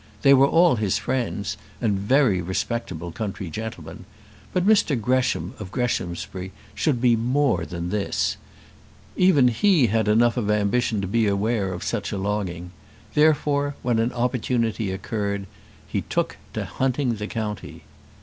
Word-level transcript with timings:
They 0.23 0.33
were 0.33 0.47
all 0.47 0.77
his 0.77 0.97
friends, 0.97 1.57
and 1.79 1.95
very 1.99 2.41
respectable 2.41 3.11
country 3.11 3.51
gentlemen; 3.51 4.05
but 4.51 4.65
Mr 4.65 4.99
Gresham 4.99 5.53
of 5.59 5.69
Greshamsbury 5.71 6.51
should 6.73 6.99
be 6.99 7.15
more 7.15 7.67
than 7.67 7.91
this: 7.91 8.35
even 9.15 9.49
he 9.49 9.89
had 9.93 10.07
enough 10.07 10.37
of 10.37 10.49
ambition 10.49 11.01
to 11.01 11.07
be 11.07 11.27
aware 11.27 11.71
of 11.71 11.83
such 11.83 12.11
a 12.11 12.17
longing. 12.17 12.71
Therefore, 13.13 13.75
when 13.83 13.99
an 13.99 14.11
opportunity 14.13 14.91
occurred 14.91 15.45
he 15.87 16.01
took 16.01 16.37
to 16.55 16.65
hunting 16.65 17.17
the 17.17 17.27
county. 17.27 17.83